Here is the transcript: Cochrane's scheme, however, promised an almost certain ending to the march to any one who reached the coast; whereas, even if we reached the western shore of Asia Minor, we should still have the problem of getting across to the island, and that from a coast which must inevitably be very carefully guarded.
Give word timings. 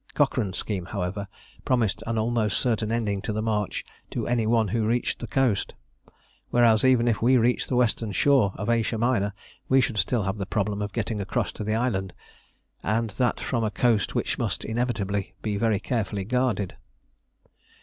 Cochrane's 0.15 0.57
scheme, 0.57 0.85
however, 0.85 1.27
promised 1.63 2.01
an 2.07 2.17
almost 2.17 2.59
certain 2.59 2.91
ending 2.91 3.21
to 3.21 3.31
the 3.31 3.41
march 3.43 3.85
to 4.09 4.25
any 4.25 4.47
one 4.47 4.69
who 4.69 4.83
reached 4.87 5.19
the 5.19 5.27
coast; 5.27 5.75
whereas, 6.49 6.83
even 6.83 7.07
if 7.07 7.21
we 7.21 7.37
reached 7.37 7.69
the 7.69 7.75
western 7.75 8.11
shore 8.11 8.51
of 8.55 8.67
Asia 8.67 8.97
Minor, 8.97 9.31
we 9.69 9.79
should 9.79 9.99
still 9.99 10.23
have 10.23 10.39
the 10.39 10.47
problem 10.47 10.81
of 10.81 10.91
getting 10.91 11.21
across 11.21 11.51
to 11.51 11.63
the 11.63 11.75
island, 11.75 12.15
and 12.81 13.11
that 13.11 13.39
from 13.39 13.63
a 13.63 13.69
coast 13.69 14.15
which 14.15 14.39
must 14.39 14.65
inevitably 14.65 15.35
be 15.43 15.55
very 15.55 15.79
carefully 15.79 16.23
guarded. 16.25 16.75